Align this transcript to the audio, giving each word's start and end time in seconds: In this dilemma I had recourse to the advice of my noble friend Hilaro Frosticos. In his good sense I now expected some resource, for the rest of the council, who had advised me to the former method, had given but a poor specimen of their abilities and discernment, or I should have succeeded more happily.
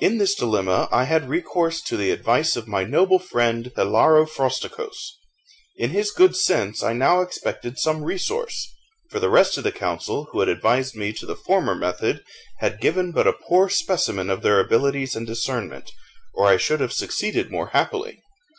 In 0.00 0.18
this 0.18 0.34
dilemma 0.34 0.86
I 0.92 1.04
had 1.04 1.30
recourse 1.30 1.80
to 1.84 1.96
the 1.96 2.10
advice 2.10 2.56
of 2.56 2.68
my 2.68 2.84
noble 2.84 3.18
friend 3.18 3.72
Hilaro 3.74 4.26
Frosticos. 4.26 5.16
In 5.76 5.92
his 5.92 6.10
good 6.10 6.36
sense 6.36 6.82
I 6.82 6.92
now 6.92 7.22
expected 7.22 7.78
some 7.78 8.02
resource, 8.04 8.70
for 9.08 9.18
the 9.18 9.30
rest 9.30 9.56
of 9.56 9.64
the 9.64 9.72
council, 9.72 10.24
who 10.32 10.40
had 10.40 10.50
advised 10.50 10.94
me 10.94 11.14
to 11.14 11.24
the 11.24 11.36
former 11.36 11.74
method, 11.74 12.22
had 12.58 12.82
given 12.82 13.12
but 13.12 13.26
a 13.26 13.32
poor 13.32 13.70
specimen 13.70 14.28
of 14.28 14.42
their 14.42 14.60
abilities 14.60 15.16
and 15.16 15.26
discernment, 15.26 15.90
or 16.34 16.46
I 16.46 16.58
should 16.58 16.80
have 16.80 16.92
succeeded 16.92 17.50
more 17.50 17.68
happily. 17.68 18.20